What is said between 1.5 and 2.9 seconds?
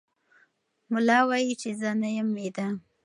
چې زه نه یم ویده.